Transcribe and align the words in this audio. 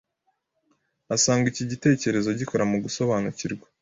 asanga 1.15 1.45
iki 1.51 1.63
gitekerezo 1.71 2.29
gikora 2.39 2.63
mu 2.71 2.77
gusobanukirwa 2.83 3.67